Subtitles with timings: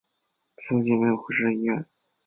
[0.67, 1.85] 附近没有适合的医院